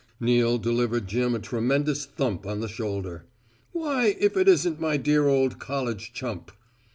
Neal 0.19 0.57
delivered 0.57 1.07
Jim 1.07 1.35
a 1.35 1.39
tremendous 1.39 2.07
thump 2.07 2.47
on 2.47 2.59
the 2.59 2.67
shoulder. 2.67 3.25
"Why, 3.71 4.15
if 4.19 4.35
it 4.35 4.47
isn't 4.47 4.79
my 4.79 4.97
dear 4.97 5.27
old 5.27 5.59
college 5.59 6.11
chump." 6.11 6.51